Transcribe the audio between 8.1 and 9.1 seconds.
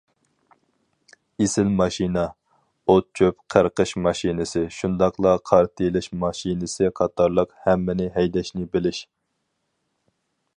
ھەيدەشنى بىلىش.